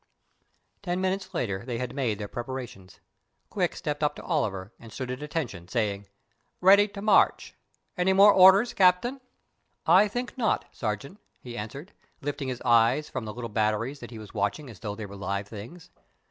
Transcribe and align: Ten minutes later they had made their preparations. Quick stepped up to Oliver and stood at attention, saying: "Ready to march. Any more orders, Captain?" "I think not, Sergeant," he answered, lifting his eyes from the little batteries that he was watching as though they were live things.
Ten 0.81 0.99
minutes 0.99 1.31
later 1.31 1.63
they 1.63 1.77
had 1.77 1.93
made 1.93 2.17
their 2.17 2.27
preparations. 2.27 2.99
Quick 3.51 3.75
stepped 3.75 4.01
up 4.03 4.15
to 4.15 4.23
Oliver 4.23 4.73
and 4.79 4.91
stood 4.91 5.11
at 5.11 5.21
attention, 5.21 5.67
saying: 5.67 6.07
"Ready 6.59 6.87
to 6.87 7.03
march. 7.03 7.53
Any 7.95 8.11
more 8.11 8.33
orders, 8.33 8.73
Captain?" 8.73 9.21
"I 9.85 10.07
think 10.07 10.35
not, 10.39 10.65
Sergeant," 10.71 11.19
he 11.39 11.55
answered, 11.55 11.93
lifting 12.19 12.47
his 12.47 12.63
eyes 12.65 13.11
from 13.11 13.25
the 13.25 13.33
little 13.35 13.47
batteries 13.51 13.99
that 13.99 14.09
he 14.09 14.17
was 14.17 14.33
watching 14.33 14.71
as 14.71 14.79
though 14.79 14.95
they 14.95 15.05
were 15.05 15.15
live 15.15 15.47
things. 15.47 15.91